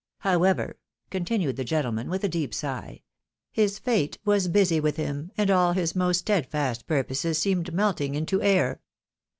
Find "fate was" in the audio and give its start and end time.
3.77-4.47